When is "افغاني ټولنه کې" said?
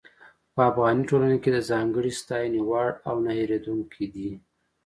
0.71-1.49